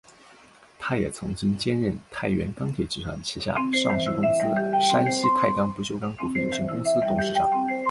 [0.79, 4.41] 他也曾经兼任太原钢铁集团旗下上市公司
[4.81, 7.47] 山西太钢不锈钢股份有限公司董事长。